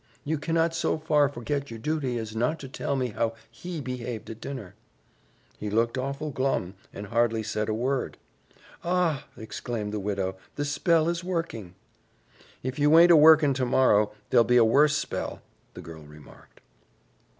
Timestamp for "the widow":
9.93-10.37